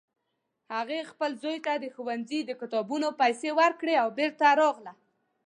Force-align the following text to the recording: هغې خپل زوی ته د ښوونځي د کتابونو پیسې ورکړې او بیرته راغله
هغې 0.75 0.99
خپل 1.11 1.31
زوی 1.41 1.57
ته 1.65 1.73
د 1.77 1.85
ښوونځي 1.95 2.39
د 2.45 2.51
کتابونو 2.61 3.07
پیسې 3.21 3.49
ورکړې 3.59 3.93
او 4.03 4.07
بیرته 4.17 4.47
راغله 4.59 4.93